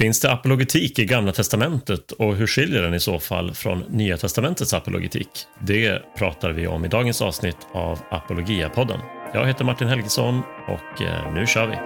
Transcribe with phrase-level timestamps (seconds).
[0.00, 4.16] Finns det apologetik i Gamla Testamentet och hur skiljer den i så fall från Nya
[4.16, 5.28] Testamentets apologetik?
[5.58, 9.00] Det pratar vi om i dagens avsnitt av Apologia-podden.
[9.34, 11.76] Jag heter Martin Helgesson och eh, nu kör vi!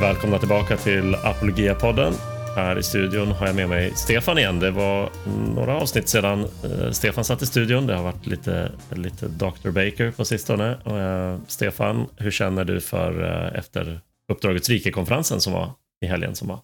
[0.00, 2.12] Välkomna tillbaka till Apologia-podden.
[2.56, 4.60] Här i studion har jag med mig Stefan igen.
[4.60, 5.10] Det var
[5.54, 7.86] några avsnitt sedan eh, Stefan satt i studion.
[7.86, 9.70] Det har varit lite, lite Dr.
[9.70, 10.70] Baker på sistone.
[10.70, 14.00] Eh, Stefan, hur känner du för eh, efter
[14.32, 15.72] Uppdragets rike-konferensen som var
[16.04, 16.60] i helgen som var?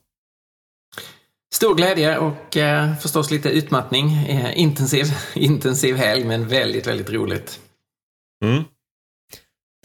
[1.54, 4.12] Stor glädje och eh, förstås lite utmattning.
[4.28, 7.60] Eh, intensiv, intensiv helg men väldigt, väldigt roligt.
[8.44, 8.64] Mm.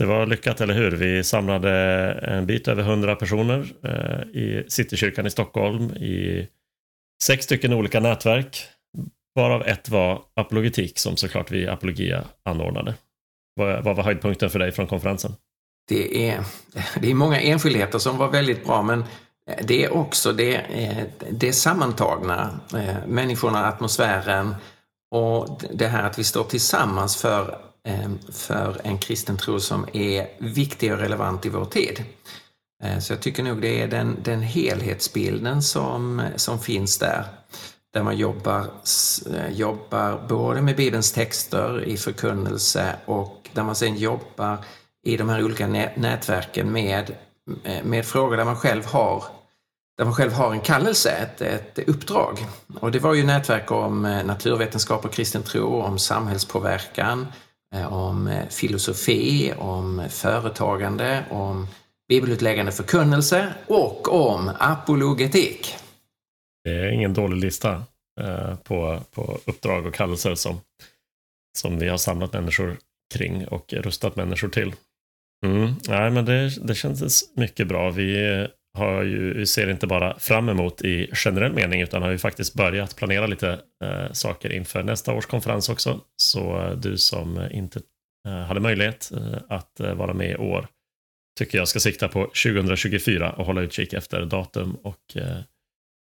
[0.02, 0.92] Det var lyckat, eller hur?
[0.92, 1.72] Vi samlade
[2.12, 6.48] en bit över 100 personer eh, i Citykyrkan i Stockholm i
[7.24, 8.64] sex stycken olika nätverk.
[9.36, 12.96] Varav ett var apologetik som såklart vi Apologia anordnade.
[13.56, 15.36] Vad, vad var höjdpunkten för dig från konferensen?
[15.90, 16.44] Det är,
[17.02, 19.04] det är många enskildheter som var väldigt bra men
[19.64, 24.56] det är också det, eh, det sammantagna, eh, människorna, atmosfären
[25.12, 30.28] och det här att vi står tillsammans för Ehm, för en kristen tro som är
[30.40, 32.04] viktig och relevant i vår tid.
[32.84, 37.26] Eh, så jag tycker nog det är den, den helhetsbilden som, som finns där.
[37.94, 38.68] Där man jobbar,
[39.36, 44.58] eh, jobbar både med Bibelns texter i förkunnelse och där man sen jobbar
[45.04, 47.16] i de här olika nätverken med,
[47.64, 49.24] eh, med frågor där man själv har
[49.98, 52.46] där man själv har en kallelse, ett, ett uppdrag.
[52.80, 58.28] Och det var ju nätverk om naturvetenskap och kristen tro, om samhällspåverkan, Eh, Eh, om
[58.28, 61.68] eh, filosofi, om företagande, om
[62.10, 65.76] bibelutläggande förkunnelse och om apologetik.
[66.64, 67.84] Det är ingen dålig lista
[68.22, 70.62] eh, på, på uppdrag och kallelser som,
[71.58, 72.78] som vi har samlat människor
[73.14, 74.74] kring och rustat människor till.
[75.46, 75.74] Mm.
[75.88, 77.90] Nej, men det, det kändes mycket bra.
[77.90, 82.18] Vi har ju, vi ser inte bara fram emot i generell mening utan har ju
[82.18, 86.02] faktiskt börjat planera lite eh, saker inför nästa års konferens också.
[86.16, 87.82] Så eh, du som inte
[88.28, 90.68] eh, hade möjlighet eh, att eh, vara med i år
[91.40, 95.38] tycker jag ska sikta på 2024 och hålla utkik efter datum och eh,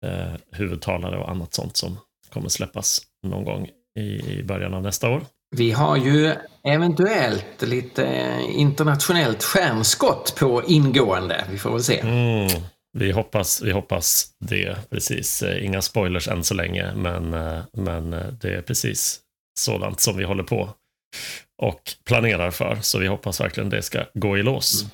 [0.05, 1.99] eh, huvudtalare och annat sånt som
[2.29, 5.23] kommer släppas någon gång i, i början av nästa år.
[5.57, 11.45] Vi har ju eventuellt lite internationellt skärmskott på ingående.
[11.51, 12.01] Vi får väl se.
[12.01, 12.63] Mm,
[12.99, 15.43] vi, hoppas, vi hoppas det, precis.
[15.43, 17.31] Inga spoilers än så länge, men,
[17.73, 19.21] men det är precis
[19.59, 20.71] sådant som vi håller på
[21.63, 22.79] och planerar för.
[22.81, 24.85] Så vi hoppas verkligen det ska gå i lås.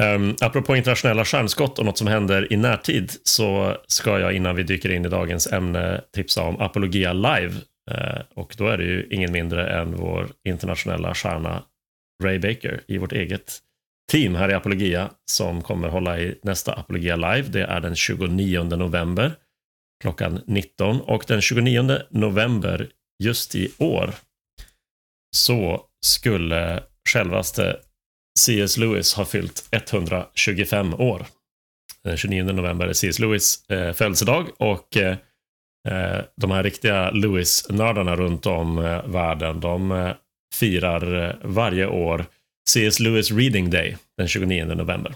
[0.00, 0.22] Mm.
[0.22, 4.62] Um, apropå internationella stjärnskott och något som händer i närtid så ska jag innan vi
[4.62, 8.84] dyker in i dagens ämne tipsa om Apologia Live Eh, Eh, och då är det
[8.84, 11.62] ju ingen mindre än vår internationella stjärna
[12.22, 13.58] Ray Baker i vårt eget
[14.12, 17.48] team här i Apologia som kommer hålla i nästa Apologia Live.
[17.48, 19.32] Det är den 29 november
[20.02, 22.88] klockan 19 och den 29 november
[23.24, 24.14] just i år
[25.36, 27.76] så skulle självaste
[28.38, 28.76] C.S.
[28.76, 31.26] Lewis ha fyllt 125 år.
[32.04, 33.18] Den 29 november är C.S.
[33.18, 35.16] Lewis eh, födelsedag och eh,
[35.88, 40.10] Eh, de här riktiga Lewis-nördarna runt om eh, världen, de eh,
[40.54, 42.24] firar varje år
[42.70, 43.00] C.S.
[43.00, 45.14] Lewis Reading Day den 29 november.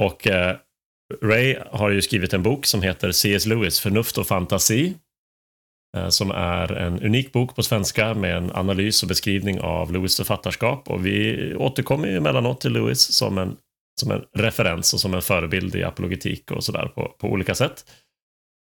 [0.00, 0.26] Och
[1.22, 3.46] Ray har ju skrivit en bok som heter C.S.
[3.46, 4.94] Lewis Förnuft och fantasi.
[6.08, 10.90] Som är en unik bok på svenska med en analys och beskrivning av Lewis författarskap.
[10.90, 13.56] Och vi återkommer ju emellanåt till Lewis som en,
[14.00, 17.84] som en referens och som en förebild i apologetik och sådär på, på olika sätt.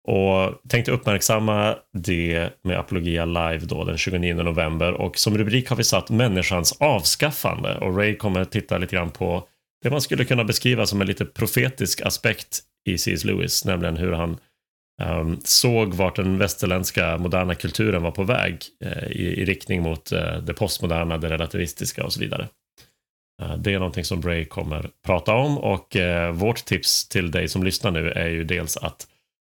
[0.07, 5.75] Och tänkte uppmärksamma det med Apologia Live då den 29 november och som rubrik har
[5.75, 9.47] vi satt människans avskaffande och Ray kommer titta lite grann på
[9.83, 13.25] det man skulle kunna beskriva som en lite profetisk aspekt i C.S.
[13.25, 14.37] Lewis, nämligen hur han
[15.01, 20.13] um, såg vart den västerländska moderna kulturen var på väg uh, i, i, riktning mot
[20.13, 22.47] uh, det postmoderna, det relativistiska och så vidare.
[23.41, 25.97] Uh, det är någonting som Ray kommer prata om och
[26.33, 29.07] vårt tips till dig som lyssnar nu är ju dels att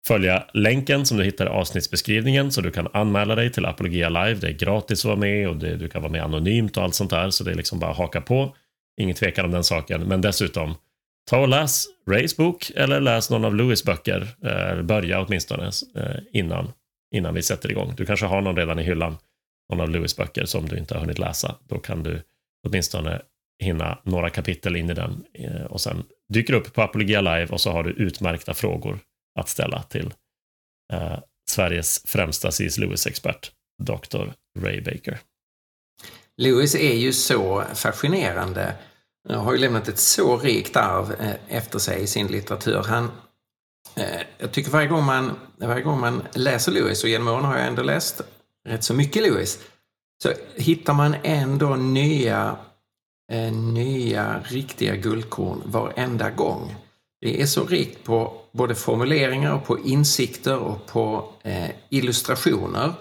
[0.07, 4.33] följa länken som du hittar i avsnittsbeskrivningen så du kan anmäla dig till Apologia Live.
[4.33, 6.95] Det är gratis att vara med och det, du kan vara med anonymt och allt
[6.95, 7.29] sånt där.
[7.29, 8.55] Så det är liksom bara att haka på.
[9.01, 10.01] Ingen tvekan om den saken.
[10.01, 10.75] Men dessutom,
[11.29, 14.27] ta och läs Rays bok eller läs någon av Lewis böcker.
[14.45, 16.71] Eh, börja åtminstone eh, innan,
[17.15, 17.93] innan vi sätter igång.
[17.97, 19.17] Du kanske har någon redan i hyllan.
[19.71, 21.55] Någon av Lewis böcker som du inte har hunnit läsa.
[21.67, 22.21] Då kan du
[22.67, 23.21] åtminstone
[23.59, 26.03] hinna några kapitel in i den eh, och sen
[26.33, 28.99] dyker upp på Apologia Live och så har du utmärkta frågor
[29.39, 30.13] att ställa till
[30.93, 31.19] eh,
[31.49, 32.77] Sveriges främsta C.S.
[32.77, 33.51] Lewis-expert
[33.83, 34.31] Dr.
[34.59, 35.19] Ray Baker.
[36.37, 38.75] Lewis är ju så fascinerande.
[39.29, 42.83] Han har ju lämnat ett så rikt arv eh, efter sig i sin litteratur.
[42.87, 43.11] Han,
[43.95, 47.57] eh, jag tycker varje gång, man, varje gång man läser Lewis, och genom åren har
[47.57, 48.21] jag ändå läst
[48.67, 49.59] rätt så mycket Lewis,
[50.23, 52.57] så hittar man ändå nya,
[53.31, 56.75] eh, nya riktiga guldkorn varenda gång.
[57.21, 62.93] Det är så rikt på både formuleringar och på insikter och på eh, illustrationer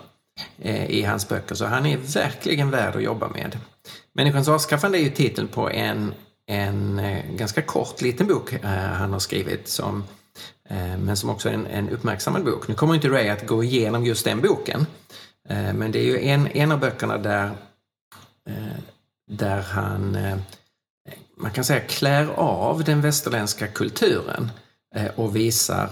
[0.59, 3.59] eh, i hans böcker, så han är verkligen värd att jobba med.
[4.13, 6.15] Människans avskaffande är ju titeln på en,
[6.47, 10.05] en eh, ganska kort liten bok eh, han har skrivit, som,
[10.69, 12.69] eh, men som också är en, en uppmärksammad bok.
[12.69, 14.87] Nu kommer inte Ray att gå igenom just den boken,
[15.49, 17.51] eh, men det är ju en, en av böckerna där,
[18.49, 18.79] eh,
[19.31, 20.39] där han eh,
[21.41, 24.51] man kan säga klär av den västerländska kulturen eh,
[24.95, 25.91] Eh, och visar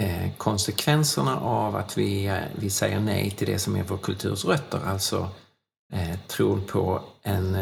[0.00, 4.44] eh, konsekvenserna av att vi, eh, vi säger nej till det som är vår kulturs
[4.44, 5.28] rötter, alltså
[6.26, 7.54] tron på en,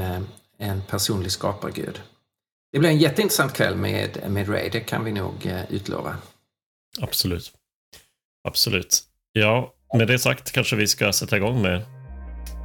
[0.58, 2.00] en personlig skapargud.
[2.72, 6.16] Det blir en jätteintressant kväll med, med Ray, det kan vi nog utlova.
[7.00, 7.52] Absolut.
[8.48, 9.02] Absolut.
[9.32, 11.82] Ja, med det sagt kanske vi ska sätta igång med,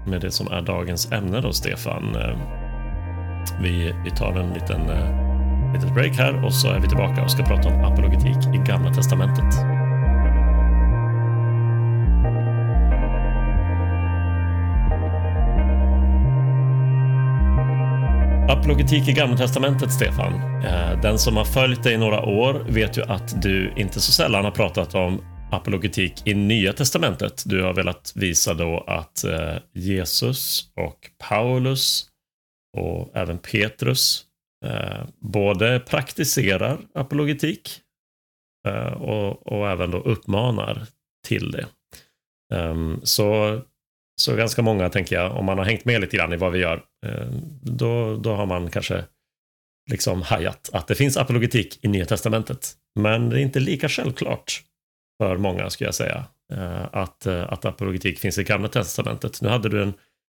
[0.07, 2.17] med det som är dagens ämne då, Stefan.
[3.61, 4.81] Vi, vi tar en liten
[5.73, 8.93] litet break här och så är vi tillbaka och ska prata om apologetik i Gamla
[8.93, 9.81] Testamentet.
[18.49, 20.33] Apologetik i Gamla Testamentet, Stefan.
[20.63, 24.11] Eh, den som har följt dig i några år vet ju att du inte så
[24.11, 25.21] sällan har pratat om
[25.51, 27.43] apologetik i Nya Testamentet.
[27.45, 30.97] Du har velat visa då att eh, Jesus och
[31.29, 32.05] Paulus
[32.77, 34.25] och även Petrus
[34.65, 37.81] Eh, både praktiserar apologetik
[38.67, 40.87] eh, och, och, även då uppmanar
[41.27, 41.65] till det.
[42.53, 43.61] Ehm, så,
[44.21, 46.59] så ganska många, tänker jag, om man har hängt med lite grann i vad vi
[46.59, 47.27] gör, eh,
[47.61, 49.03] då, då har man kanske
[49.91, 52.73] liksom hajat att det finns apologetik i Nya Testamentet.
[52.99, 54.61] Men det är inte lika självklart
[55.23, 56.25] för många, skulle jag säga,
[56.91, 59.41] att, att apologetik finns i Gamla Testamentet.
[59.41, 59.93] Nu hade du en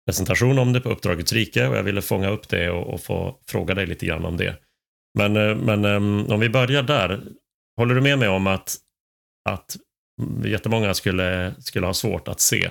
[0.07, 3.39] presentation om det på Uppdragets rike och jag ville fånga upp det och, och få
[3.47, 4.57] fråga dig lite grann om det.
[5.19, 7.23] Men, eh, men ehm, om vi börjar där.
[7.77, 8.77] Håller du med mig om att,
[9.49, 9.77] att
[10.45, 12.71] jättemånga skulle, skulle ha svårt att se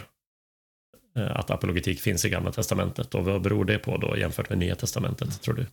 [1.18, 4.58] eh, att apologetik finns i Gamla Testamentet och vad beror det på då jämfört med
[4.58, 5.66] Nya Testamentet, tror du?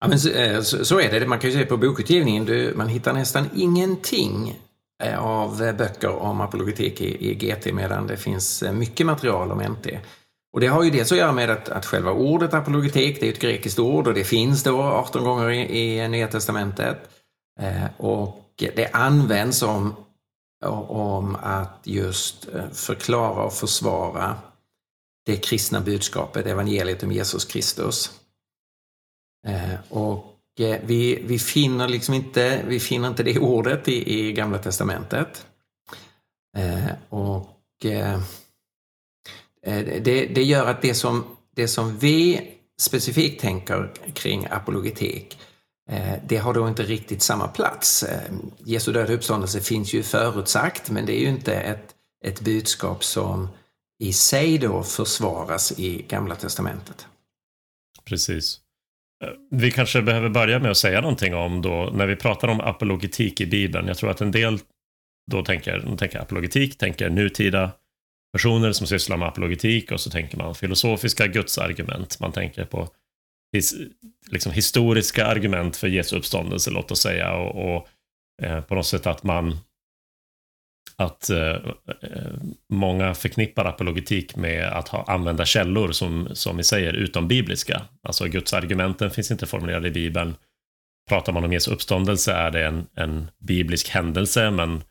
[0.00, 1.26] Ja, men så, eh, så, är det.
[1.26, 4.60] Man kan ju se på bokutgivningen, du, man hittar nästan ingenting
[5.02, 9.58] Eh, av böcker om apologetik i, i GT medan det finns eh, mycket material om
[9.58, 9.86] NT.
[10.52, 13.32] Och det har ju dels att göra med att, att själva ordet apologetik, det är
[13.32, 17.10] ett grekiskt ord och det finns då 18 gånger i, i Nya Testamentet.
[17.60, 19.94] Eh, och det används om,
[20.88, 24.34] om att just förklara och försvara
[25.26, 28.10] det kristna budskapet, evangeliet om Jesus Kristus.
[29.88, 34.58] Och Eh, vi, vi, finner liksom inte, vi finner inte det ordet i, i Gamla
[34.58, 35.46] Testamentet.
[36.56, 38.14] Eh, och eh,
[39.62, 42.50] eh, det, det, gör att det som, det som vi
[42.80, 45.38] specifikt tänker kring apologetik,
[45.90, 48.02] eh, det har då inte riktigt samma plats.
[48.02, 51.94] Eh, Jesu död och uppståndelse finns ju förutsagt, men det är ju inte ett,
[52.24, 53.48] ett budskap som
[53.98, 57.06] i sig då försvaras i Gamla Testamentet.
[58.04, 58.60] Precis.
[59.24, 62.60] Eh, vi kanske behöver börja med att säga någonting om då, när vi pratar om
[62.60, 63.88] apologetik i Bibeln.
[63.88, 64.58] Jag tror att en del
[65.30, 67.72] då tänker, de tänker apologetik, tänker nutida
[68.32, 72.20] personer som sysslar med apologetik och så tänker man filosofiska gudsargument.
[72.20, 72.88] Man tänker på
[73.52, 73.74] his,
[74.30, 77.88] liksom historiska argument för Jesu uppståndelse, låt oss säga, och, och
[78.42, 79.58] eh, på något sätt att man
[80.98, 81.56] att eh,
[82.02, 82.32] eh,
[82.68, 87.82] många förknippar apologetik med att ha, använda källor som, som vi säger utom bibliska.
[88.02, 90.36] Alltså Guds argumenten finns inte formulerade i Bibeln.
[91.08, 94.82] Pratar man om Jesu uppståndelse är det en, en biblisk händelse, men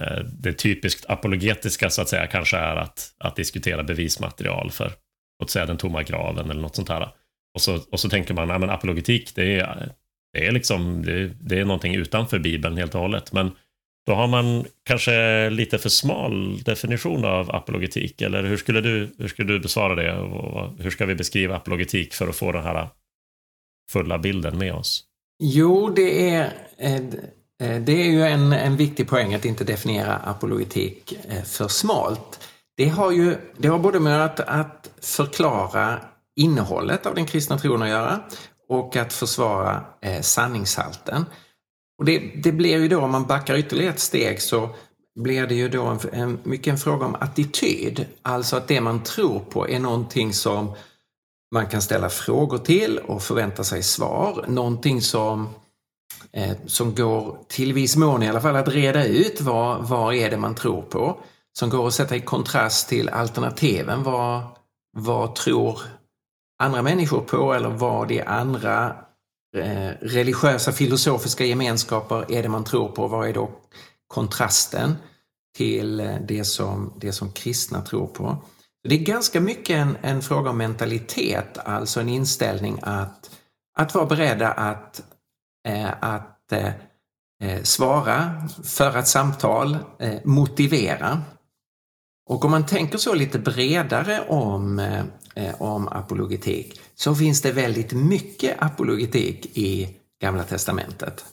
[0.00, 4.92] eh, det typiskt apologetiska så att säga kanske är att, att diskutera bevismaterial för,
[5.40, 7.08] låt säga den tomma graven eller något sånt här.
[7.54, 9.92] Och så, och så tänker man, ja men apologetik, det är,
[10.32, 13.32] det är liksom, det, det är någonting utanför Bibeln helt och hållet.
[13.32, 13.50] Men
[14.06, 19.28] då har man kanske lite för smal definition av apologetik, eller hur skulle du, hur
[19.28, 20.18] skulle du besvara det?
[20.18, 22.88] Och hur ska vi beskriva apologetik för att få den här
[23.90, 25.04] fulla bilden med oss?
[25.42, 30.16] Jo, det är, eh, eh, det är ju en, en viktig poäng att inte definiera
[30.16, 32.40] apologetik eh, för smalt.
[32.76, 36.00] Det har ju det har både med att, att förklara
[36.36, 38.20] innehållet av den kristna tron att göra
[38.68, 41.24] och att försvara eh, sanningshalten.
[41.98, 44.68] Och det, det blir ju då, om man backar ytterligare ett steg, så
[45.20, 48.06] blir det ju då en, en, mycket en fråga om attityd.
[48.22, 50.74] Alltså att det man tror på är någonting som
[51.54, 54.44] man kan ställa frågor till och förvänta sig svar.
[54.48, 55.48] Någonting som,
[56.32, 60.30] eh, som går till viss mån i alla fall att reda ut vad, vad är
[60.30, 61.20] det man tror på.
[61.58, 64.02] Som går att sätta i kontrast till alternativen.
[64.02, 64.42] Vad,
[64.96, 65.80] vad tror
[66.62, 68.96] andra människor på eller vad är andra
[69.54, 73.06] Eh, religiösa filosofiska gemenskaper är det man tror på?
[73.06, 73.50] Vad är då
[74.06, 74.96] kontrasten
[75.56, 78.36] till eh, det som, det som kristna tror på?
[78.88, 83.30] Det är ganska mycket en, en fråga om mentalitet, alltså en inställning att,
[83.78, 85.02] att vara beredda att,
[85.68, 86.72] eh, att eh,
[87.42, 91.22] eh svara, föra ett samtal, eh, motivera.
[92.26, 95.04] Och om man tänker så lite bredare om, eh,
[95.34, 101.24] eh, om apologetik så finns det väldigt mycket apologetik i Gamla Testamentet.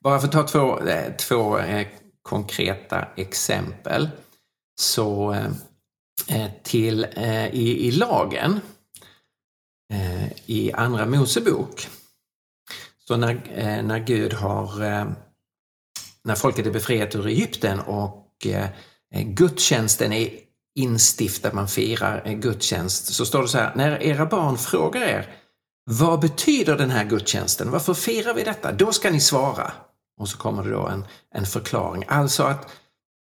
[0.00, 1.86] Bara för att ta två, eh, två eh,
[2.22, 4.08] konkreta exempel.
[4.80, 5.46] Så eh,
[6.28, 8.60] eh till, eh, i, i lagen
[9.92, 11.88] eh, i Andra Mosebok
[13.06, 14.80] så när, eh, när Gud har
[16.22, 18.46] när folket är befriat ur Egypten och
[19.14, 20.30] Eh, gudstjänsten är
[20.74, 25.36] instiftad, man firar eh, gudstjänst, så står det så här, när era barn frågar er
[25.84, 27.70] vad betyder den här gudstjänsten?
[27.70, 28.72] Varför firar vi detta?
[28.72, 29.72] Då ska ni svara.
[30.20, 32.04] Och så kommer det då en, en förklaring.
[32.08, 32.70] Alltså att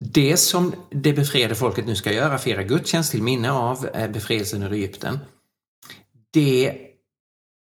[0.06, 4.63] det som det befriade folket nu ska göra, fira gudstjänst till minne av eh, befrielsen
[4.63, 5.20] ur Egypten,
[6.34, 6.77] det,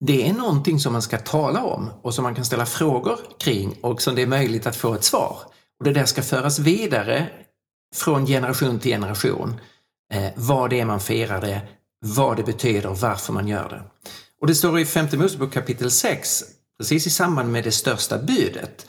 [0.06, 3.77] det är någonting som man ska tala om och som man kan ställa frågor kring
[3.82, 5.38] och som det är möjligt att få ett svar.
[5.80, 7.30] Och Det där ska föras vidare
[7.95, 9.60] från generation till generation.
[10.13, 11.62] Eh, vad det är man firar det,
[12.05, 13.83] vad det betyder och varför man gör det.
[14.41, 16.43] Och det står i femte Mosebok kapitel 6,
[16.77, 18.88] precis i samband med det största budet.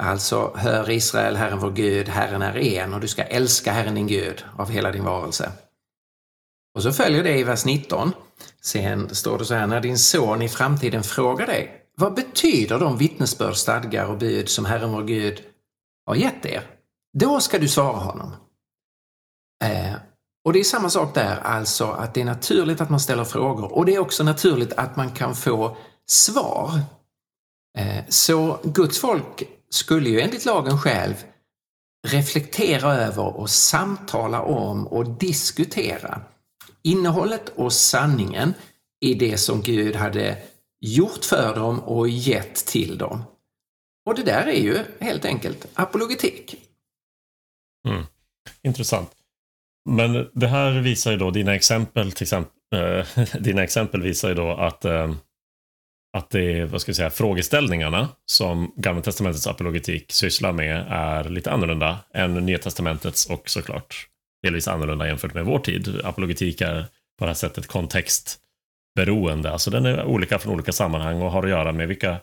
[0.00, 4.06] Alltså, hör Israel, Herren vår Gud, Herren är en och du ska älska Herren din
[4.06, 5.52] Gud av hela din varelse.
[6.74, 8.12] Och så följer det i vers 19.
[8.62, 12.98] Sen står det så här, när din son i framtiden frågar dig, vad betyder de
[12.98, 15.42] vittnesbörd, stadgar och bud som Herren vår Gud
[16.06, 16.77] har gett er?
[17.12, 18.34] Då ska du svara honom.
[19.64, 19.94] Eh,
[20.44, 23.72] och det är samma sak där, alltså att det är naturligt att man ställer frågor
[23.72, 26.80] och det är också naturligt att man kan få svar.
[27.78, 31.14] Eh, så Guds folk skulle ju enligt lagen själv
[32.06, 36.20] reflektera över och samtala om och diskutera
[36.82, 38.54] innehållet och sanningen
[39.00, 40.38] i det som Gud hade
[40.80, 43.22] gjort för dem och gett till dem.
[44.06, 46.67] Och det där är ju helt enkelt apologetik.
[47.88, 48.04] Mm.
[48.62, 49.10] Intressant.
[49.90, 54.34] Men det här visar ju då, dina exempel till exempel, äh, dina exempel visar ju
[54.34, 55.12] då att äh,
[56.16, 61.24] att det är, vad ska jag säga, frågeställningarna som Gamla Testamentets apologetik sysslar med är
[61.24, 64.08] lite annorlunda än Nya Testamentets och såklart
[64.42, 66.00] delvis annorlunda jämfört med vår tid.
[66.04, 66.86] Apologetik är
[67.18, 71.50] på det här sättet kontextberoende, alltså den är olika från olika sammanhang och har att
[71.50, 72.16] göra med vilka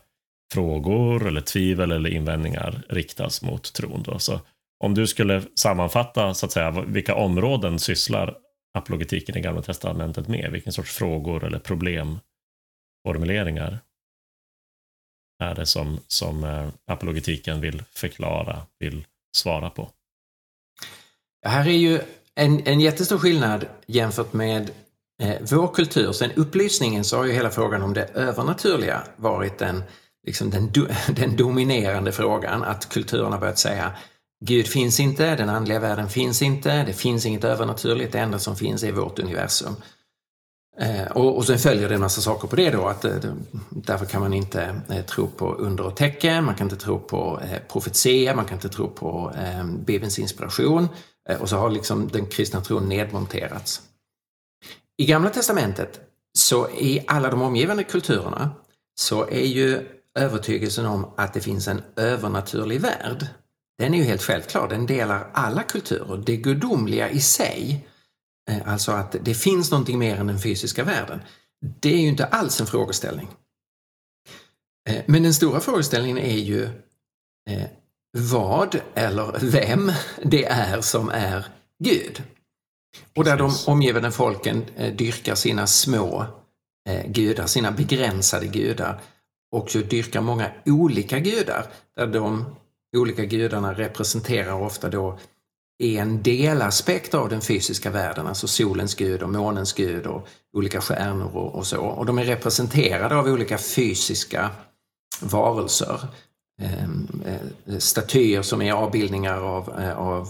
[0.54, 4.04] frågor eller tvivel eller invändningar riktas mot tron.
[4.04, 4.20] Då.
[4.20, 4.40] Så
[4.86, 8.38] om du skulle sammanfatta så att säga vilka områden sysslar
[8.78, 13.80] apologetiken i Gamla Testamentet med, vilken sorts frågor eller problemformuleringar
[15.44, 19.06] är det som, som eh, apologetiken vill förklara, vill
[19.38, 19.90] svara på?
[21.46, 22.02] Här är ju
[22.36, 24.72] en, en jättestor skillnad jämfört med
[25.22, 26.12] eh, vår kultur.
[26.12, 29.84] Sen upplysningen så har ju hela frågan om det övernaturliga varit den,
[30.28, 30.72] liksom den,
[31.16, 32.64] den dominerande frågan.
[32.64, 33.94] Att kulturen har börjat säga
[34.48, 38.56] Gud finns inte, den andliga världen finns inte, det finns inget övernaturligt, det enda som
[38.56, 39.76] finns är vårt universum.
[40.80, 43.16] Eh, och, och sen följer det en massa saker på det då, att eh,
[43.70, 47.40] därför kan man inte eh, tro på under och tecken, man kan inte tro på
[47.44, 50.88] eh, profetia, man kan inte tro på eh, Bibelns inspiration
[51.30, 53.82] eh, och så har liksom den kristna tron nedmonterats.
[54.98, 56.00] I Gamla Testamentet,
[56.38, 58.52] så i alla de omgivande kulturerna,
[59.00, 59.88] så är ju
[60.20, 63.28] övertygelsen om att det finns en övernaturlig värld,
[63.78, 66.24] den är ju helt självklar, den delar alla kulturer.
[66.26, 67.86] Det gudomliga i sig
[68.50, 71.22] Eh, alltså att det finns någonting mer än den fysiska världen.
[71.80, 73.28] Det är ju inte alls en frågeställning.
[74.90, 76.64] Eh, men den stora frågeställningen är ju
[77.50, 77.68] eh,
[78.18, 79.92] vad eller vem
[80.24, 81.46] det är som är
[81.84, 82.24] Gud.
[83.16, 84.66] Och där de omgivande folken
[84.98, 86.26] dyrkar sina små
[87.06, 89.02] gudar, sina begränsade gudar
[89.52, 92.56] och så dyrkar många olika gudar där de
[92.98, 95.20] olika gudarna representerar ofta då
[95.84, 101.36] en delaspekt av den fysiska världen, alltså solens gud och månens gud och olika stjärnor
[101.36, 101.82] och, och så.
[101.82, 104.52] Och de är representerade av olika fysiska
[105.22, 106.08] varelser.
[106.62, 110.30] Ehm, eh, statyer som är avbildningar av, eh, av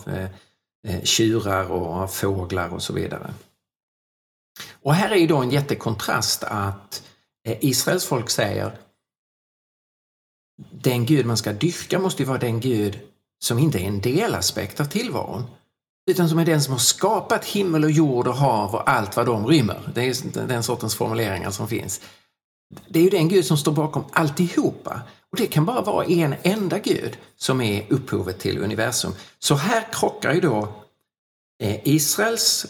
[0.87, 3.33] eh, tjurar och av fåglar och så vidare.
[4.81, 7.03] Och här är ju då en jättekontrast att
[7.43, 8.77] Israels folk säger
[10.71, 12.99] den Gud man ska dyrka måste ju vara den Gud
[13.43, 15.43] som inte är en delaspekt av tillvaron
[16.11, 19.25] utan som är den som har skapat himmel och jord och hav och allt vad
[19.25, 19.91] de rymmer.
[19.95, 22.01] Det är den sortens formuleringar som finns.
[22.87, 25.01] Det är ju den Gud som står bakom alltihopa.
[25.31, 29.11] Och det kan bara vara en enda Gud som är upphovet till universum.
[29.39, 30.67] Så här krockar ju då
[31.63, 32.65] eh, Israels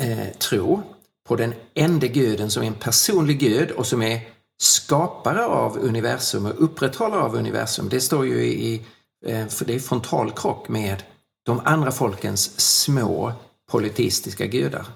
[0.00, 0.82] eh, tro
[1.28, 4.20] på den enda guden som är en personlig gud och som är
[4.62, 7.88] skapare av universum och upprätthållare av universum.
[7.88, 8.82] Det står ju i,
[9.26, 11.02] eh, för det är frontalkrock med
[11.46, 13.32] de andra folkens små
[13.70, 14.86] politistiska gudar.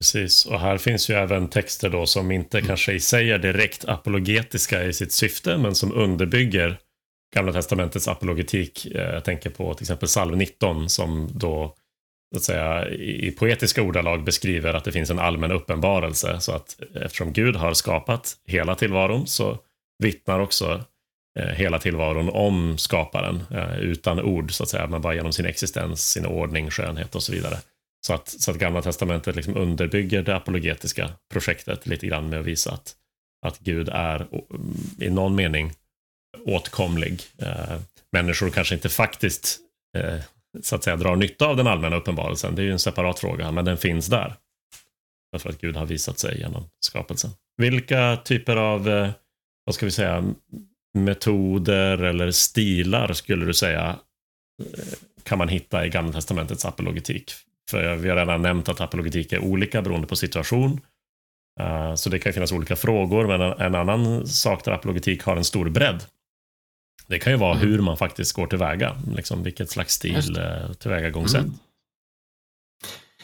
[0.00, 3.84] Precis, och här finns ju även texter då som inte kanske i sig är direkt
[3.84, 6.78] apologetiska i sitt syfte, men som underbygger
[7.34, 8.86] Gamla Testamentets apologetik.
[8.86, 11.74] Eh, jag tänker på till exempel psalm 19 som då
[12.32, 16.40] så att säga, i poetiska ordalag beskriver att det finns en allmän uppenbarelse.
[16.40, 19.58] Så att eh, eftersom Gud har skapat hela tillvaron så
[20.02, 20.84] vittnar också
[21.38, 25.46] eh, hela tillvaron om skaparen eh, utan ord, så att säga, men bara genom sin
[25.46, 27.58] existens, sin ordning, skönhet och så vidare.
[28.06, 32.46] Så att, så att Gamla Testamentet liksom underbygger det apologetiska projektet lite grann med att
[32.46, 32.94] visa att,
[33.46, 34.26] att Gud är
[35.00, 35.72] i någon mening
[36.44, 37.22] åtkomlig.
[38.12, 39.58] Människor kanske inte faktiskt
[40.62, 42.54] så att säga drar nytta av den allmänna uppenbarelsen.
[42.54, 44.34] Det är ju en separat fråga, men den finns där.
[45.32, 47.30] Därför att Gud har visat sig genom skapelsen.
[47.56, 49.10] Vilka typer av, eh,
[49.64, 50.24] vad ska vi säga,
[50.94, 53.96] metoder eller stilar skulle du säga
[54.62, 54.84] eh,
[55.22, 57.32] kan man hitta i Gamla Testamentets apologetik?
[57.70, 60.80] För vi har redan nämnt att apologetik är olika beroende på situation.
[61.60, 65.44] Eh, så det kan finnas olika frågor, men en annan sak där apologetik har en
[65.44, 66.04] stor bredd.
[67.06, 67.68] Det kan ju vara mm.
[67.68, 71.40] hur man faktiskt går tillväga, liksom vilket slags stil, eh, tillvägagångssätt.
[71.40, 71.58] Mm.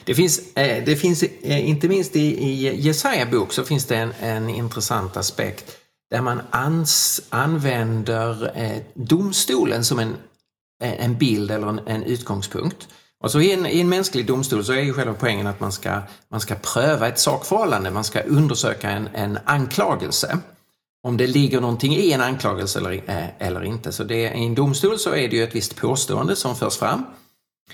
[0.05, 4.13] Det finns, eh, det finns inte minst i, i Jesaja bok så finns det en,
[4.21, 5.77] en intressant aspekt
[6.13, 10.15] där man ans, använder eh, domstolen som en,
[10.83, 12.87] eh, en bild eller en, en utgångspunkt.
[13.23, 15.71] Och så i en, i en mänsklig domstol så är ju själva poängen att man
[15.71, 20.39] ska, man ska pröva ett sakförhållande, man ska undersöka en, en anklagelse.
[21.03, 23.91] Om det ligger någonting i en anklagelse eller, eh, eller inte.
[23.91, 27.03] Så det, i en domstol så är det ju ett visst påstående som förs fram.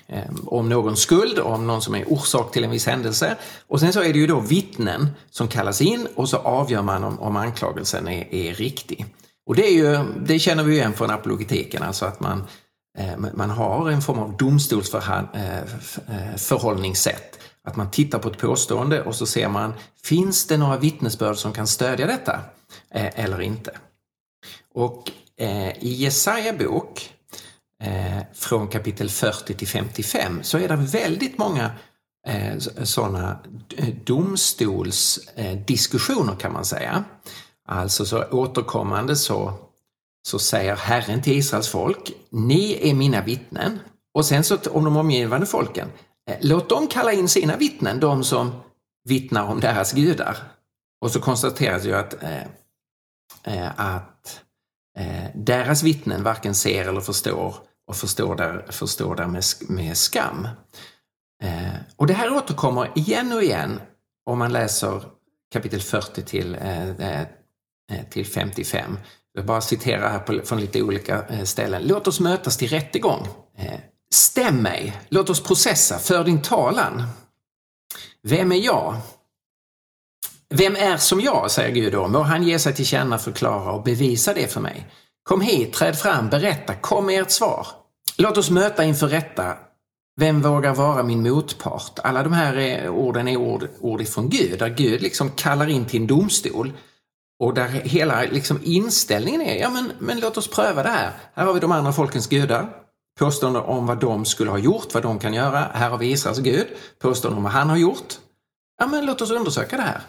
[0.07, 3.35] Eh, om någon skuld, om någon som är orsak till en viss händelse.
[3.67, 7.03] Och sen så är det ju då vittnen som kallas in och så avgör man
[7.03, 9.05] om, om anklagelsen är, är riktig.
[9.45, 12.43] Och det, är ju, det känner vi ju igen från apologetiken, alltså att man,
[12.97, 17.15] eh, man har en form av domstolsförhållningssätt.
[17.15, 17.27] Eh, eh,
[17.67, 21.53] att man tittar på ett påstående och så ser man, finns det några vittnesbörd som
[21.53, 22.41] kan stödja detta
[22.91, 23.77] eh, eller inte?
[24.73, 27.13] Och eh, i Jesaja bok
[27.83, 31.71] eh, från kapitel 40 till 55 så är det väldigt många
[32.27, 33.39] eh, sådana
[33.77, 37.03] eh, domstolsdiskussioner eh, kan man säga.
[37.67, 39.53] Alltså så återkommande så,
[40.27, 43.79] så säger Herren till Israels folk, ni är mina vittnen.
[44.13, 45.87] Och sen så om de omgivande folken,
[46.29, 48.51] Eh, låt dem kalla in sina vittnen, de som
[49.03, 50.37] vittnar om deras gudar.
[51.01, 52.43] Och så konstateras ju att, eh,
[53.43, 54.41] eh, att
[54.97, 57.55] eh, deras vittnen varken ser eller förstår
[57.87, 60.47] och förstår där, förstår där med, med skam.
[61.43, 63.81] Eh, och det här återkommer igen och igen
[64.25, 65.03] om man läser
[65.53, 67.27] kapitel 40 till, eh, eh
[68.09, 68.99] till 55.
[69.33, 71.83] Jag bara citerar här på, från lite olika ställen.
[71.85, 73.27] Låt oss mötas till rättegång.
[74.13, 77.03] Stäm mig, låt oss processa, för din talan.
[78.23, 78.95] Vem är jag?
[80.49, 82.07] Vem är som jag, säger Gud då.
[82.07, 84.87] Må han ge sig till känna, förklara och bevisa det för mig.
[85.23, 87.67] Kom hit, träd fram, berätta, kom med ert svar.
[88.17, 89.57] Låt oss möta inför rätta.
[90.19, 91.99] Vem vågar vara min motpart?
[92.03, 95.85] Alla de här är, orden är ord, ord ifrån Gud, där Gud liksom kallar in
[95.85, 96.73] till en domstol.
[97.39, 101.11] Och där hela liksom inställningen är, ja men, men låt oss pröva det här.
[101.33, 102.69] Här har vi de andra folkens gudar.
[103.19, 105.59] Påståenden om vad de skulle ha gjort, vad de kan göra.
[105.73, 106.67] Här har vi Israels Gud.
[106.99, 108.13] Påståenden om vad han har gjort.
[108.79, 110.01] Ja men låt oss undersöka det här.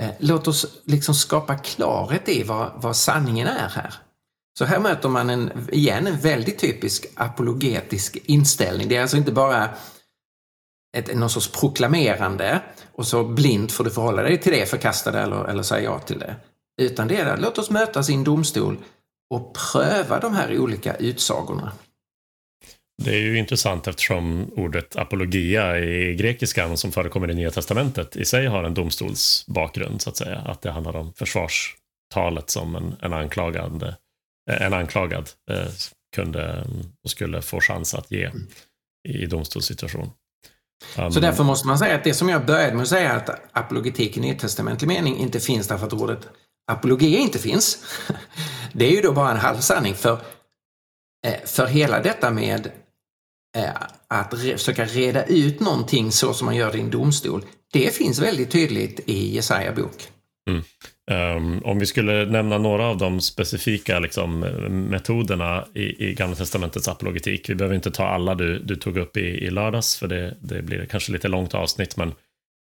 [0.00, 3.94] Eh, låt oss liksom skapa klarhet i vad, vad sanningen är här.
[4.58, 8.88] Så här möter man en, igen en väldigt typisk apologetisk inställning.
[8.88, 9.68] Det är alltså inte bara
[10.96, 15.20] ett, någon sorts proklamerande och så blint får du förhålla dig till det, förkasta det
[15.20, 16.36] eller, eller säga ja till det.
[16.82, 18.76] Utan det är låt oss mötas i en domstol
[19.30, 21.72] och pröva de här olika utsagorna.
[23.02, 28.24] Det är ju intressant eftersom ordet apologia i grekiskan som förekommer i Nya Testamentet i
[28.24, 30.38] sig har en domstolsbakgrund så att säga.
[30.38, 33.96] Att det handlar om försvarstalet som en, en anklagande
[34.50, 35.30] en anklagad
[36.14, 36.66] kunde
[37.04, 38.30] och skulle få chans att ge
[39.08, 40.10] i domstolssituation.
[40.98, 43.30] Um, så därför måste man säga att det som jag började med att säga att
[43.52, 46.28] apologetik i nytestamentlig mening inte finns därför att ordet
[46.72, 47.84] apologia inte finns.
[48.72, 50.18] Det är ju då bara en halvsanning för,
[51.44, 52.70] för hela detta med
[53.56, 53.70] Eh,
[54.08, 58.18] att försöka reda ut någonting så som man gör det i en domstol, det finns
[58.18, 60.08] väldigt tydligt i Jesaja bok.
[60.50, 60.62] Mm.
[61.10, 64.40] Um, om vi skulle nämna några av de specifika liksom,
[64.90, 67.50] metoderna i, i Gamla Testamentets apologetik.
[67.50, 70.62] Vi behöver inte ta alla du, du tog upp i, i lördags, för det, det
[70.62, 71.96] blir kanske lite långt avsnitt.
[71.96, 72.14] Men,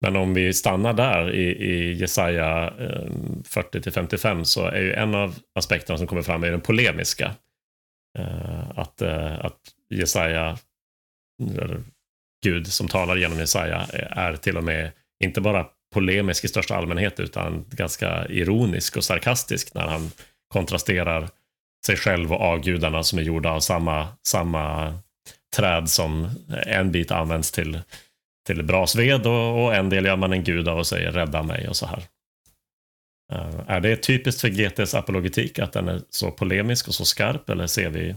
[0.02, 5.16] men om vi stannar där i, i Jesaja eh, um, 40-55 så är ju en
[5.16, 7.36] av aspekterna som kommer fram är den polemiska.
[8.20, 10.58] Uh, att, uh, att Jesaja,
[12.44, 14.92] Gud som talar genom Jesaja, är till och med
[15.24, 20.12] inte bara polemisk i största allmänhet utan ganska ironisk och sarkastisk när han
[20.54, 21.30] kontrasterar
[21.86, 24.96] sig själv och avgudarna som är gjorda av samma, samma
[25.56, 26.30] träd som
[26.68, 27.82] en bit används till,
[28.48, 31.68] till brasved och, och en del gör man en gud av och säger rädda mig
[31.68, 32.04] och så här.
[33.34, 37.50] Uh, är det typiskt för GTs apologetik att den är så polemisk och så skarp
[37.50, 38.16] eller ser vi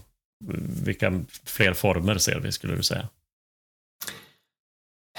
[0.84, 3.08] vilka fler former ser vi skulle du säga?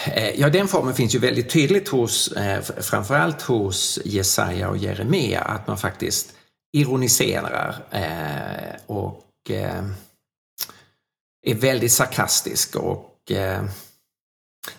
[0.03, 5.41] Eh, ja, den formen finns ju väldigt tydligt hos, eh, framförallt hos Jesaja och Jeremia,
[5.41, 6.33] att man faktiskt
[6.77, 9.21] ironiserar eh, och
[11.45, 13.11] är väldigt sarkastisk och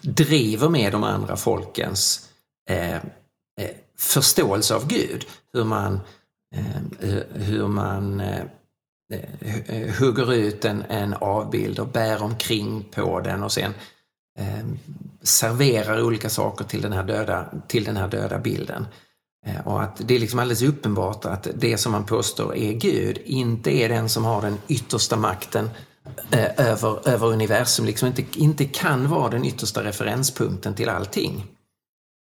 [0.01, 2.29] driver med de andra folkens
[3.99, 5.27] förståelse av Gud.
[5.53, 6.01] Hur man,
[7.33, 8.22] hur man
[9.12, 13.75] Eh, hugger ut en, en avbild och bär omkring på den och sen
[14.38, 14.66] eh,
[15.23, 18.87] serverar olika saker till den här döda, till den här döda bilden.
[19.47, 23.19] Eh, och att det är liksom alldeles uppenbart att det som man påstår är Gud
[23.25, 25.71] inte är den som har den yttersta makten
[26.31, 31.45] eh, över, över universum, liksom inte, inte kan vara den yttersta referenspunkten till allting.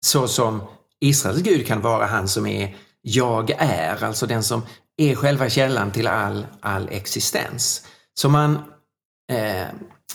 [0.06, 0.62] Så som
[1.00, 4.62] Israels Gud kan vara han som är jag är, alltså den som
[4.96, 7.86] är själva källan till all, all existens.
[8.14, 8.54] Så man,
[9.32, 9.66] eh,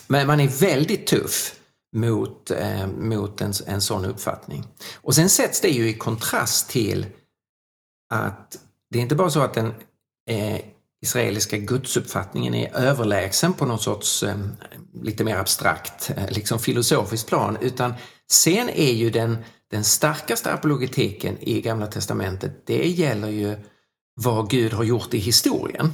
[0.08, 1.56] man är väldigt tuff
[1.96, 4.68] mot, eh, mot en, en sån uppfattning.
[4.96, 7.06] Och sen sätts det ju i kontrast till
[8.14, 8.58] att
[8.90, 9.74] det är inte bara så att den
[10.30, 10.62] eh,
[11.02, 14.38] israeliska gudsuppfattningen är överlägsen på något sorts eh,
[15.02, 17.94] lite mer abstrakt, eh, liksom filosofiskt plan, utan
[18.32, 19.38] sen är ju den,
[19.72, 23.56] den starkaste apologetiken i Gamla Testamentet, det gäller ju
[24.18, 25.94] vad Gud har gjort i historien.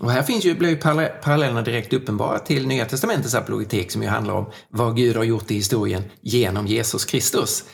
[0.00, 4.08] Och här finns ju, blir ju parallellerna direkt uppenbara till Nya Testamentets apologetik som ju
[4.08, 7.64] handlar om vad Gud har gjort i historien genom Jesus Kristus.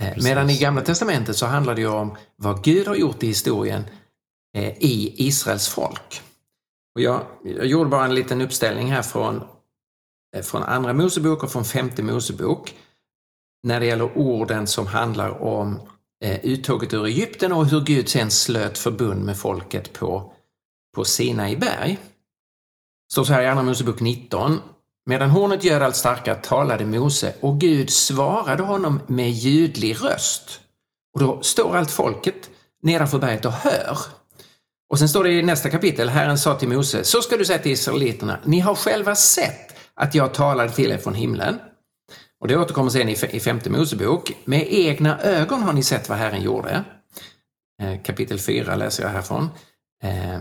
[0.00, 0.24] Eh, Precis.
[0.24, 3.84] Medan i Gamla Testamentet så handlar det ju om vad Gud har gjort i historien
[4.56, 6.22] eh, i Israels folk.
[6.94, 9.42] Och jag, jag gjorde bara en liten uppställning här från,
[10.36, 12.74] eh, från Andra Mosebok och från Femte Mosebok
[13.62, 15.80] när det gäller orden som handlar om
[16.24, 20.32] Eh, uttåget ur Egypten och hur Gud sen slöt förbund med folket på
[20.94, 21.98] på Sinai berg.
[23.12, 24.60] Står så här i Andra Mosebok 19.
[25.06, 30.60] Medan hornet gör allt starkare talade Mose och Gud svarade honom med ljudlig röst.
[31.14, 32.50] Och då står allt folket
[32.82, 33.98] nedanför berget och hör.
[34.90, 37.58] Och sen står det i nästa kapitel, Herren sa till Mose, så ska du säga
[37.58, 41.58] till israeliterna, ni har själva sett att jag talade till er från himlen.
[42.40, 44.32] Och det återkommer sen i femte Mosebok.
[44.44, 46.84] Med egna ögon har ni sett vad Herren gjorde.
[47.82, 49.48] Eh, kapitel 4 läser jag härifrån.
[50.02, 50.38] Eh,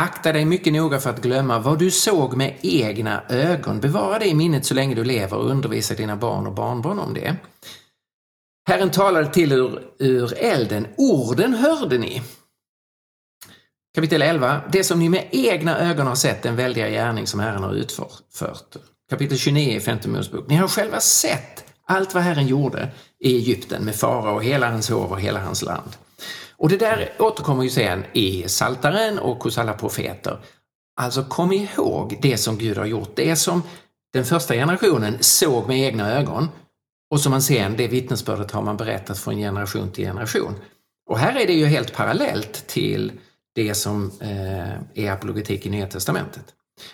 [0.00, 3.80] akta dig mycket noga för att glömma vad du såg med egna ögon.
[3.80, 7.14] Bevara det i minnet så länge du lever och undervisa dina barn och barnbarn om
[7.14, 7.36] det.
[8.68, 10.86] Herren talade till ur, ur elden.
[10.96, 12.22] Orden hörde ni.
[13.94, 14.60] Kapitel 11.
[14.72, 18.76] Det som ni med egna ögon har sett, den väldiga gärning som Herren har utfört.
[19.10, 20.48] Kapitel 29 i Femte Mosebok.
[20.48, 24.90] Ni har själva sett allt vad Herren gjorde i Egypten med fara och hela hans
[24.90, 25.96] hov och hela hans land.
[26.56, 30.38] Och det där återkommer ju sen i Saltaren och hos alla profeter.
[31.00, 33.62] Alltså kom ihåg det som Gud har gjort, det som
[34.12, 36.48] den första generationen såg med egna ögon
[37.10, 40.54] och som man sen, det vittnesbördet har man berättat från generation till generation.
[41.08, 43.12] Och här är det ju helt parallellt till
[43.54, 46.44] det som eh, är apologetik i Nya Testamentet.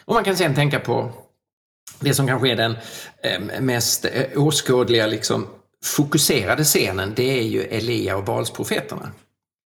[0.04, 1.12] Och man kan sen tänka på
[2.00, 2.76] det som kanske är den
[3.22, 5.46] eh, mest eh, åskådliga, liksom,
[5.84, 9.12] fokuserade scenen, det är ju Elia och Balsprofeterna.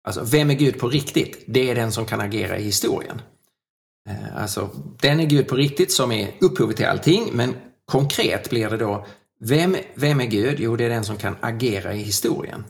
[0.07, 1.45] Alltså, vem är Gud på riktigt?
[1.47, 3.23] Det är den som kan agera i historien.
[4.09, 8.71] Eh, alltså, den är Gud på riktigt som är upphovet till allting, men konkret blir
[8.71, 9.07] det då,
[9.41, 10.61] vem, vem är Gud?
[10.61, 12.65] Jo, det är den som kan agera i historien.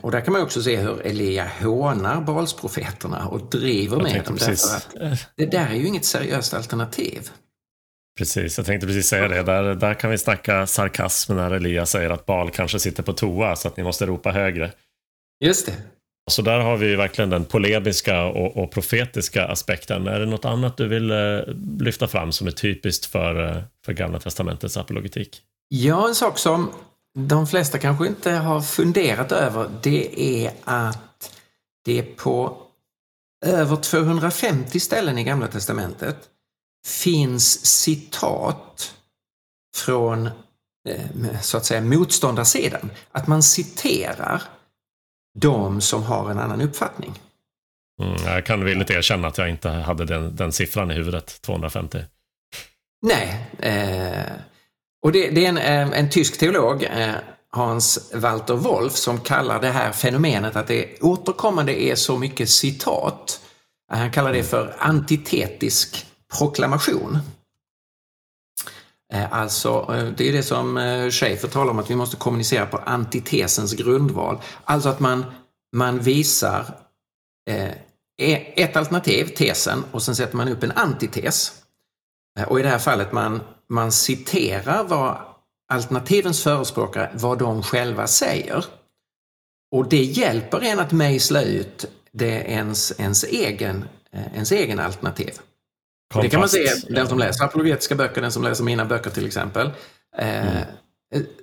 [0.00, 4.36] Och där kan man också se hur Elia hånar Balsprofeterna och driver med dem.
[4.36, 4.96] Därför att
[5.36, 7.30] det där är ju inget seriöst alternativ.
[8.18, 9.42] Precis, jag tänkte precis säga det.
[9.42, 13.56] Där, där kan vi snacka sarkasm när Elias säger att Bal kanske sitter på toa
[13.56, 14.72] så att ni måste ropa högre.
[15.44, 15.74] Just det.
[16.30, 20.06] Så där har vi verkligen den polemiska och, och profetiska aspekten.
[20.06, 21.40] Är det något annat du vill eh,
[21.80, 25.42] lyfta fram som är typiskt för, eh, för Gamla Testamentets apologetik?
[25.68, 26.70] Ja, en sak som
[27.18, 31.40] de flesta kanske inte har funderat över det är att
[31.84, 32.56] det på
[33.46, 36.16] över 250 ställen i Gamla Testamentet
[36.86, 38.94] finns citat
[39.76, 40.26] från
[40.88, 42.90] eh, så att säga motståndarsidan.
[43.12, 44.42] Att man citerar
[45.38, 47.12] de som har en annan uppfattning.
[48.02, 51.98] Mm, jag kan villigt erkänna att jag inte hade den, den siffran i huvudet, 250.
[53.02, 53.46] Nej.
[53.58, 54.32] Eh,
[55.02, 57.14] och det, det är en, eh, en tysk teolog, eh,
[57.52, 63.40] Hans Walter Wolf, som kallar det här fenomenet att det återkommande är så mycket citat.
[63.92, 66.06] Han kallar det för antitetisk
[66.38, 67.18] proklamation.
[69.12, 72.66] Eh, alltså, eh, det är det som eh, Schäfer talar om, att vi måste kommunicera
[72.66, 74.40] på antitesens grundval.
[74.64, 75.24] Alltså att man,
[75.76, 76.74] man visar
[78.20, 81.52] e-, ett alternativ, tesen, och sen sätter man upp en antites.
[82.46, 85.18] Och i det här fallet man, man citerar vad
[85.72, 88.64] alternativens förespråkare, vad de själva säger.
[89.72, 95.32] Och det hjälper en att mejsla ut det ens, ens, egen, ens egen alternativ.
[96.14, 96.86] Det kan man se, Kontrast.
[96.88, 99.70] den som läser apologetiska böcker, den som läser mina böcker till exempel.
[100.18, 100.62] Eh,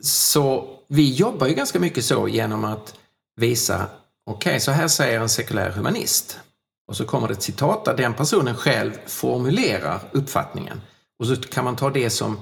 [0.02, 2.96] Så vi jobbar ju ganska mycket så genom att
[3.40, 3.86] visa,
[4.30, 6.40] okej, så här säger en sekulär humanist.
[6.88, 10.82] Och så kommer det ett citat där den personen själv formulerar uppfattningen.
[11.20, 12.40] Och så kan man ta det som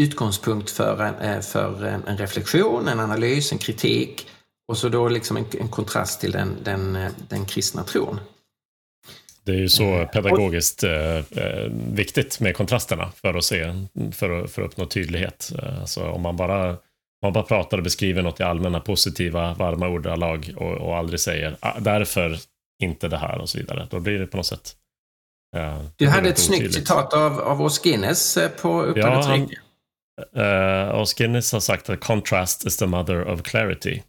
[0.00, 4.28] utgångspunkt för en, eh, för en, en reflektion, en analys, en kritik
[4.68, 8.20] och så då liksom en, en kontrast till den, den, eh, den kristna tron.
[9.46, 13.74] Det är ju så pedagogiskt eh, eh, viktigt med kontrasterna för att se,
[14.12, 15.52] för att, för att uppnå tydlighet.
[15.62, 16.76] Eh, Alltså om man bara,
[17.22, 21.56] man bara pratar och beskriver något i allmänna positiva, varma ordalag och, och aldrig säger
[21.60, 22.38] "Ah, därför
[22.82, 24.76] inte det här och så vidare, då blir det på något sätt
[25.56, 29.40] eh, Du hade ett snyggt citat av, av Os Guinness eh, på Ja, Uppdraget han-
[29.40, 29.56] rike.
[30.36, 34.02] Uh, och Skinnis har sagt att contrast is the mother of clarity.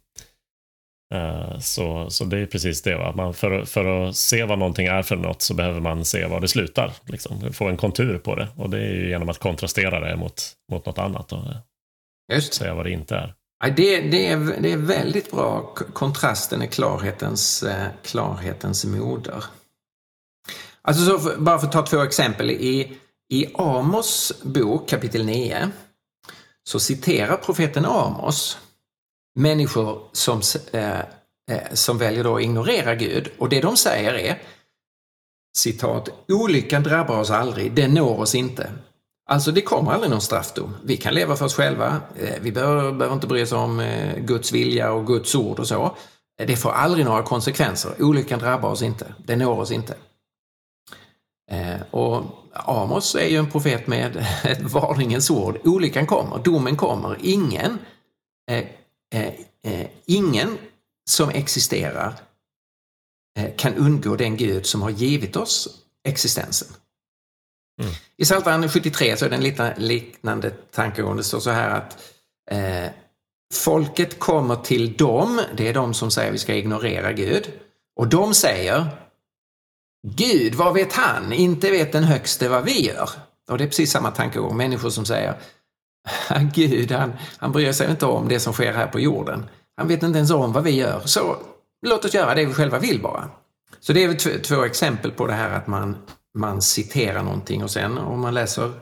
[1.14, 2.96] Eh, så, så det är precis det.
[2.96, 3.12] Va?
[3.16, 6.40] Man, för, för att se vad någonting är för något så behöver man se var
[6.40, 6.92] det slutar.
[7.06, 7.52] Liksom.
[7.52, 8.48] Få en kontur på det.
[8.56, 11.56] Och det är ju genom att kontrastera det mot, mot något annat och eh,
[12.32, 13.34] Just säga vad det inte är.
[13.64, 15.74] Ja, det, det, är, det är väldigt bra.
[15.92, 19.44] Kontrasten är klarhetens, eh, klarhetens moder.
[20.82, 22.50] Alltså så för, bara för att ta två exempel.
[22.50, 22.98] I,
[23.32, 25.70] I Amos bok kapitel 9
[26.64, 28.58] så citerar profeten Amos
[29.38, 30.98] människor som, eh,
[31.50, 33.30] eh, som väljer då att ignorera Gud.
[33.38, 34.42] Och det de säger är
[35.56, 38.70] citat, olyckan drabbar oss aldrig, den når oss inte.
[39.30, 40.76] Alltså det kommer aldrig någon straffdom.
[40.84, 42.00] Vi kan leva för oss själva.
[42.20, 45.68] Eh, vi behöver, behöver inte bry oss om eh, Guds vilja och Guds ord och
[45.68, 45.96] så.
[46.40, 47.92] Eh, det får aldrig några konsekvenser.
[47.98, 49.14] Olyckan drabbar oss inte.
[49.18, 49.94] Den når oss inte.
[51.90, 55.58] Och Amos är ju en profet med ett varningens ord.
[55.64, 57.16] Olyckan kommer, domen kommer.
[57.20, 57.78] Ingen,
[60.06, 60.58] ingen
[61.10, 62.14] som existerar
[63.38, 65.68] eh, kan undgå den Gud som har givit oss
[66.08, 66.68] existensen.
[67.82, 67.94] Mm.
[68.16, 71.16] I Psaltaren 73 så är det en lite liknande tankegång.
[71.16, 71.98] Det står så här att
[72.50, 72.90] eh,
[73.54, 77.52] folket kommer till dem, det är de som säger vi ska ignorera Gud,
[77.96, 78.86] och de säger
[80.06, 81.32] Gud, vad vet han?
[81.32, 83.10] Inte vet den högste vad vi gör.
[83.48, 84.56] Och det är precis samma tankegång.
[84.56, 85.40] Människor som säger
[86.54, 89.48] Gud, han, han bryr sig inte om det som sker här på jorden.
[89.76, 91.00] Han vet inte ens om vad vi gör.
[91.04, 91.36] Så
[91.86, 93.30] låt oss göra det vi själva vill bara.
[93.80, 95.96] Så det är väl två, exempel på det här att man,
[96.38, 98.72] man citerar någonting och sen om man läser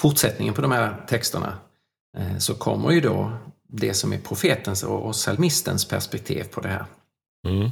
[0.00, 1.58] fortsättningen på de här texterna
[2.18, 3.32] eh, så kommer ju då
[3.68, 6.86] det som är profetens och, och psalmistens perspektiv på det här.
[7.48, 7.70] Mm.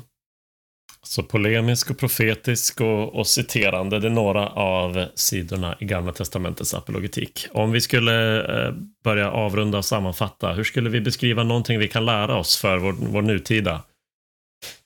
[1.04, 6.74] Så polemisk och profetisk och, och citerande, det är några av sidorna i Gamla Testamentets
[6.74, 7.46] apologetik.
[7.52, 12.04] Om vi skulle eh, börja avrunda och sammanfatta, hur skulle vi beskriva någonting vi kan
[12.04, 13.82] lära oss för vår, vår nutida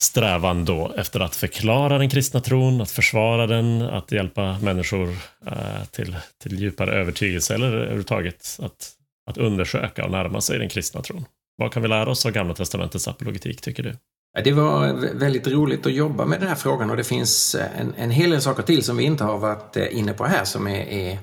[0.02, 5.08] strävan då efter att förklara den kristna tron, att försvara den, att hjälpa människor
[5.46, 8.92] eh, till, till djupare övertygelse eller överhuvudtaget att,
[9.30, 11.24] att undersöka och närma sig den kristna tron.
[11.56, 13.96] Vad kan vi lära oss av Gamla Testamentets apologetik, tycker du?
[14.44, 17.80] Det var vä- väldigt roligt att jobba med den här frågan och det finns eh,
[17.80, 20.44] en, en hel del saker till som vi inte har varit eh, inne på här
[20.44, 21.18] som är, är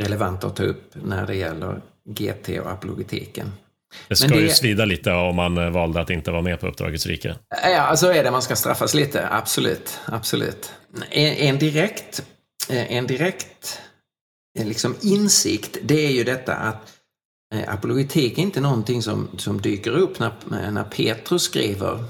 [0.00, 3.52] relevanta att ta upp när det gäller GT och apologetiken.
[4.08, 4.40] Det ska det...
[4.40, 7.36] ju svida lite om man valde att inte vara med på Uppdragets rike.
[7.64, 8.30] Ja, så är det.
[8.30, 9.28] Man ska straffas lite.
[9.28, 9.98] Absolut.
[10.04, 10.72] Absolut.
[11.10, 12.22] En, en direkt,
[12.68, 13.80] en direkt
[14.58, 16.94] liksom insikt, det är ju detta att
[17.66, 20.32] apologetik är inte någonting som, som dyker upp när,
[20.70, 22.04] när Petrus skriver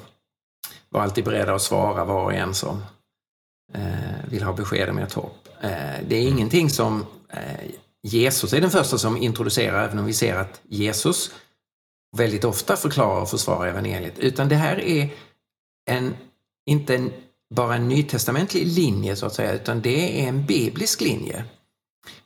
[0.90, 2.83] var alltid beredda att svara var och en som
[3.74, 5.48] eh, vill ha besked om ert hopp.
[5.61, 5.70] Eh,
[6.09, 6.35] det är mm.
[6.35, 7.70] ingenting som eh,
[8.03, 11.31] Jesus är den första som introducerar, även om vi ser att Jesus
[12.16, 15.11] väldigt ofta förklarar och försvarar evangeliet, utan det här är
[15.90, 16.16] en,
[16.66, 17.12] inte en,
[17.55, 21.44] bara en nytestamentlig linje så att säga, utan det är en biblisk linje.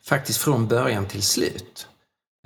[0.05, 1.89] Faktiskt från början till slut.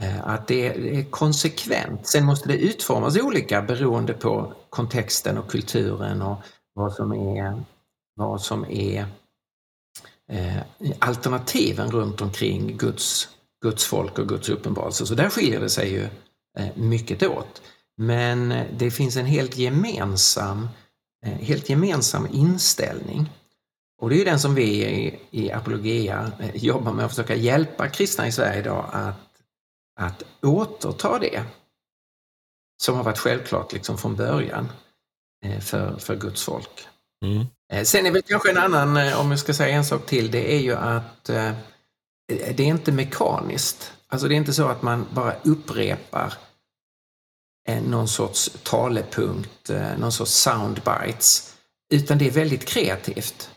[0.03, 2.07] Eh, att det är konsekvent.
[2.07, 6.37] Sen måste det utformas olika beroende på kontexten och kulturen och
[6.75, 7.65] vad som är,
[8.15, 9.07] vad som är
[10.33, 10.59] eh,
[10.99, 13.29] alternativen runt omkring Guds,
[13.63, 15.07] Guds folk och Guds uppenbarelse.
[15.07, 16.09] Så där skiljer det sig ju
[16.59, 17.63] eh, mycket åt.
[17.97, 20.69] Men eh, det finns en helt gemensam,
[21.27, 23.31] eh, helt gemensam inställning.
[24.03, 28.27] Och det är den som vi i, i Apologia jobbar med att försöka hjälpa kristna
[28.27, 29.26] i Sverige idag att
[29.97, 31.45] att återta det
[32.83, 34.69] som har varit självklart liksom från början
[35.45, 36.89] eh, för, för Guds folk.
[37.25, 37.47] Mm.
[37.73, 40.31] Eh, sen är väl kanske en annan, eh, om jag ska säga en sak till,
[40.31, 41.25] det är ju att
[42.29, 43.93] det är inte mekaniskt.
[44.09, 46.35] Alltså det är inte så att man bara upprepar
[47.83, 51.55] någon sorts talepunkt, någon sorts soundbites,
[51.95, 53.51] utan det är väldigt kreativt.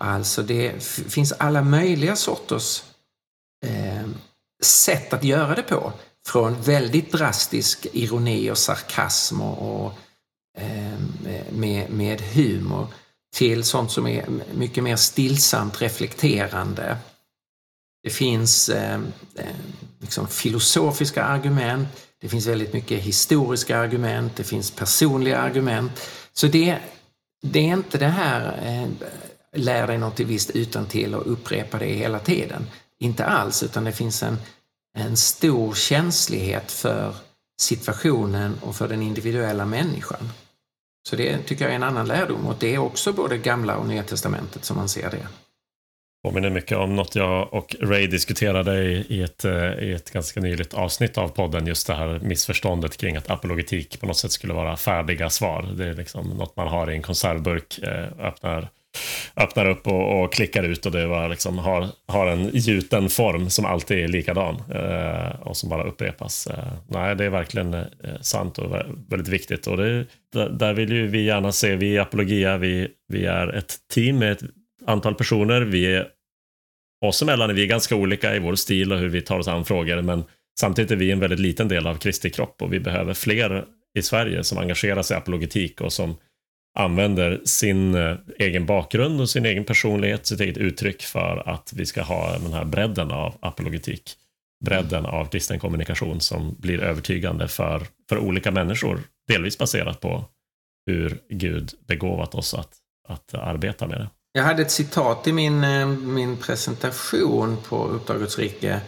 [0.00, 2.82] Alltså det finns alla möjliga sorters
[4.62, 5.92] sätt att göra det på.
[6.26, 9.92] Från väldigt drastisk ironi och sarkasm och, och
[10.58, 10.98] eh,
[11.50, 12.86] med, med humor
[13.34, 16.96] till sånt som är mycket mer stillsamt reflekterande.
[18.02, 19.00] Det finns eh,
[20.00, 21.88] liksom filosofiska argument,
[22.20, 25.92] det finns väldigt mycket historiska argument, det finns personliga argument.
[26.32, 26.78] Så det,
[27.42, 29.08] det är inte det här eh,
[29.54, 32.66] lär dig något visst utan till och upprepa det hela tiden.
[33.04, 34.36] Inte alls, utan det finns en,
[34.98, 37.14] en stor känslighet för
[37.60, 40.30] situationen och för den individuella människan.
[41.08, 43.86] Så det tycker jag är en annan lärdom och det är också både gamla och
[43.86, 45.26] nya testamentet som man ser det.
[46.24, 50.74] Påminner mycket om något jag och Ray diskuterade i ett, eh, i ett ganska nyligt
[50.74, 54.76] avsnitt av podden, just det här missförståndet kring att apologetik på något sätt skulle vara
[54.76, 55.62] färdiga svar.
[55.76, 58.68] Det är liksom något man har i en konservburk, eh, öppnar
[59.36, 63.50] öppnar upp och, och, klickar ut och det var liksom, har, har en gjuten form
[63.50, 66.46] som alltid är likadan eh, och som bara upprepas.
[66.46, 67.84] Eh, nej, det är verkligen eh,
[68.20, 68.72] sant och
[69.08, 69.66] väldigt viktigt.
[69.66, 73.74] Och det, där vill ju vi gärna se, vi i Apologia, vi, vi är ett
[73.94, 74.42] team med ett
[74.86, 75.60] antal personer.
[75.60, 76.08] Vi är
[77.04, 79.64] oss emellan vi är ganska olika i vår stil och hur vi tar oss an
[79.64, 80.24] frågor, men
[80.60, 83.64] samtidigt är vi en väldigt liten del av Kristi kropp och vi behöver fler
[83.98, 86.16] i Sverige som engagerar sig i apologetik och som
[86.74, 91.86] använder sin eh, egen bakgrund och sin egen personlighet, sitt eget uttryck för att vi
[91.86, 94.16] ska ha den här bredden av apologetik.
[94.64, 99.00] Bredden av kristen kommunikation som blir övertygande för, för olika människor.
[99.28, 100.24] Delvis baserat på
[100.86, 102.72] hur Gud begåvat oss att,
[103.08, 104.08] att arbeta med det.
[104.32, 108.80] Jag hade ett citat i min, eh, min presentation på Uppdragets rike.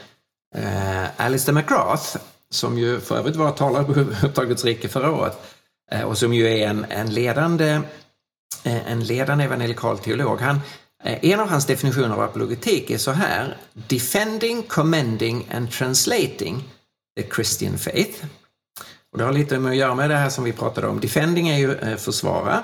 [0.57, 2.17] Eh, Alistair McGrath,
[2.51, 5.56] som ju för övrigt var talare på Uppdragets rike förra året,
[6.07, 7.81] och som ju är en, en ledande,
[8.65, 10.41] eh, en ledande evangelikal teolog.
[10.41, 10.61] Han,
[11.05, 13.57] eh, en av hans definitioner av apologetik är så här.
[13.73, 16.65] Defending, commending and translating
[17.17, 18.25] the Christian faith.
[19.13, 21.01] Och det har lite med att göra med det här som vi pratade om.
[21.01, 22.63] Defending är ju försvara.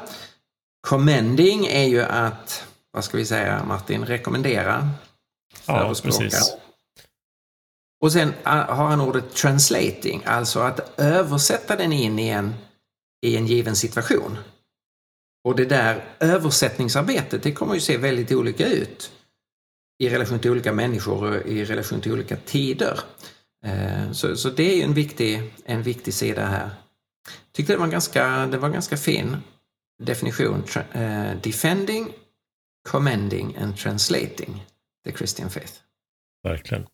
[0.87, 4.91] Commending är ju att, vad ska vi säga Martin, rekommendera.
[5.67, 6.57] Ja, precis.
[8.03, 12.55] Och sen har han ordet translating, alltså att översätta den in i en
[13.23, 14.39] i en given situation.
[15.45, 19.13] Och det där översättningsarbetet, det kommer ju se väldigt olika ut
[19.99, 23.01] i relation till olika människor och i relation till olika tider.
[23.65, 26.71] Eh, så, så det är en viktig, en viktig sida här.
[27.53, 29.37] Tyckte det var ganska, det var ganska fin
[30.03, 30.65] definition.
[30.93, 32.13] Eh, defending,
[32.89, 34.67] commending and translating
[35.05, 35.73] the Christian faith.
[36.43, 36.87] Verkligen.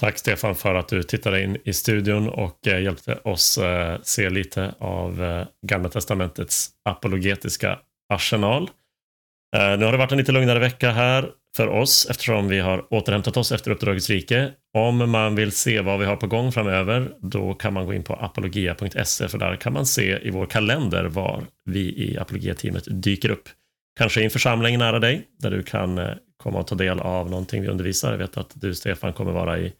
[0.00, 4.30] Tack Stefan för att du tittade in i studion och eh, hjälpte oss eh, se
[4.30, 7.78] lite av eh, Gamla Testamentets apologetiska
[8.14, 8.70] arsenal.
[9.78, 13.36] Nu har det varit en lite lugnare vecka här för oss eftersom vi har återhämtat
[13.36, 14.50] oss efter Uppdragets rike.
[14.74, 18.02] Om man vill se vad vi har på gång framöver då kan man gå in
[18.02, 23.30] på apologia.se för där kan man se i vår kalender var vi i apologiateamet dyker
[23.30, 23.48] upp.
[23.98, 26.00] Kanske i en församling nära dig där du kan
[26.36, 28.10] komma och ta del av någonting vi undervisar.
[28.10, 29.72] Jag vet att du Stefan kommer vara i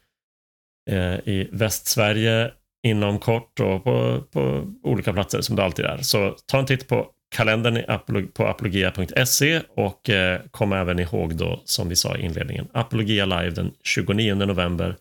[0.90, 2.50] Eh, i Västsverige
[2.82, 5.98] inom kort och på, på olika platser som det alltid är.
[5.98, 11.88] Så ta en titt på kalendern på apologia.se och eh, kom även ihåg då, som
[11.88, 14.96] vi sa i inledningen, Apologia Live den 29 november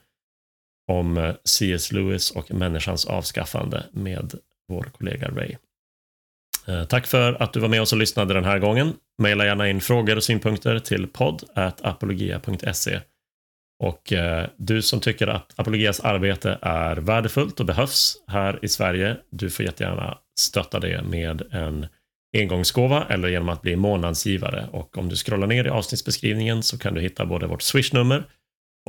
[0.91, 1.91] om eh, C.S.
[1.91, 4.33] Lewis och människans avskaffande med
[4.67, 5.55] vår kollega Ray.
[6.89, 8.93] Tack för att du var med oss och lyssnade den här gången.
[9.21, 11.43] Maila gärna in frågor och synpunkter till podd
[11.81, 12.99] apologia.se
[13.79, 19.17] och eh, du som tycker att Apologias arbete är värdefullt och behövs här i Sverige,
[19.29, 21.87] du får jättegärna stötta det med en
[22.37, 24.67] engångsgåva eller genom att bli månadsgivare.
[24.71, 28.23] Och om du scrollar ner i avsnittsbeskrivningen så kan du hitta både vårt swishnummer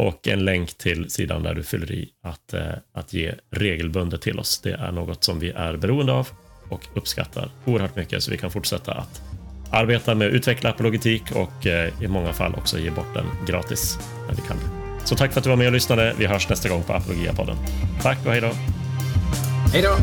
[0.01, 4.39] och en länk till sidan där du fyller i att, eh, att ge regelbundet till
[4.39, 4.61] oss.
[4.61, 6.29] Det är något som vi är beroende av
[6.69, 9.23] och uppskattar oerhört mycket så vi kan fortsätta att
[9.71, 13.99] arbeta med att utveckla apologetik och eh, i många fall också ge bort den gratis
[14.29, 14.76] när vi kan.
[15.07, 16.15] Så tack för att du var med och lyssnade.
[16.19, 17.57] Vi hörs nästa gång på Apologia-podden.
[18.03, 18.51] Tack och hej då!
[19.73, 19.97] Hej då!